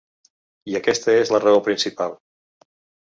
I 0.71 0.77
aquesta 0.79 1.15
és 1.25 1.33
la 1.35 1.43
raó 1.45 1.61
principal. 1.69 2.17